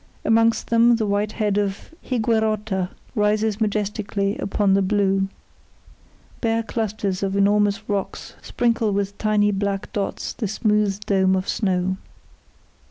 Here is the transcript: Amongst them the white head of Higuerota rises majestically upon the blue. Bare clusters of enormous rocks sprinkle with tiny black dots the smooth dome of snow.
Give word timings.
Amongst 0.25 0.71
them 0.71 0.95
the 0.95 1.05
white 1.05 1.33
head 1.33 1.59
of 1.59 1.93
Higuerota 2.03 2.89
rises 3.13 3.61
majestically 3.61 4.35
upon 4.39 4.73
the 4.73 4.81
blue. 4.81 5.27
Bare 6.39 6.63
clusters 6.63 7.21
of 7.21 7.35
enormous 7.37 7.87
rocks 7.87 8.33
sprinkle 8.41 8.93
with 8.93 9.15
tiny 9.19 9.51
black 9.51 9.93
dots 9.93 10.33
the 10.33 10.47
smooth 10.47 10.99
dome 11.05 11.35
of 11.35 11.47
snow. 11.47 11.97